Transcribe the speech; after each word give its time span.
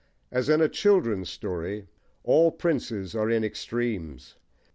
As 0.31 0.49
in 0.49 0.61
a 0.61 0.67
children's 0.67 1.29
story, 1.29 1.85
all 2.23 2.51
princes 2.51 3.15
are 3.15 3.29
in 3.29 3.43
extremes. 3.43 4.33